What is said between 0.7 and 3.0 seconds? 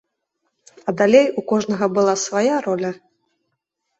А далей у кожнага была свая роля.